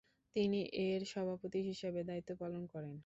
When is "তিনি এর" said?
0.35-1.01